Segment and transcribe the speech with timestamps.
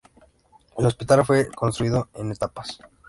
[0.79, 2.79] El hospital fue construido en etapas.